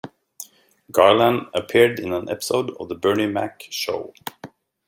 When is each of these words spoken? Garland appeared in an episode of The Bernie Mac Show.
Garland 0.91 1.45
appeared 1.53 1.99
in 1.99 2.11
an 2.11 2.27
episode 2.27 2.71
of 2.79 2.89
The 2.89 2.95
Bernie 2.95 3.27
Mac 3.27 3.67
Show. 3.69 4.15